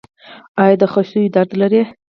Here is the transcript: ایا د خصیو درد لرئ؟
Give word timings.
ایا 0.61 0.75
د 0.81 0.83
خصیو 0.93 1.31
درد 1.35 1.51
لرئ؟ 1.61 1.81